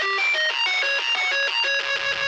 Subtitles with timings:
[0.00, 0.06] フフフ